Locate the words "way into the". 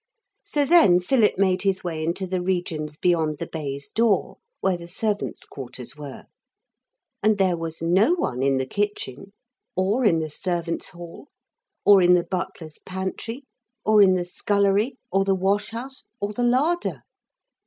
1.83-2.41